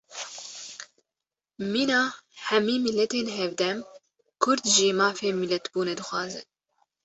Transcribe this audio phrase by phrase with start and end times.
[1.73, 2.01] Mîna
[2.47, 3.77] hemî miletên hevdem,
[4.41, 6.45] Kurd jî mafê milletbûnê dixwazin